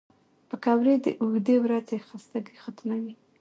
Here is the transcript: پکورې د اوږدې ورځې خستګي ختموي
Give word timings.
پکورې 0.49 0.95
د 1.05 1.07
اوږدې 1.21 1.55
ورځې 1.63 1.97
خستګي 2.07 2.55
ختموي 2.63 3.13